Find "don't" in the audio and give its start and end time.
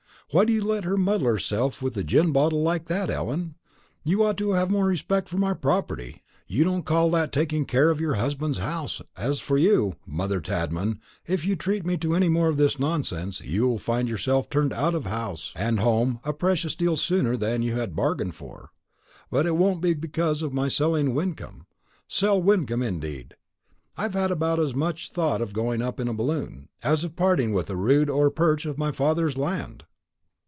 6.63-6.85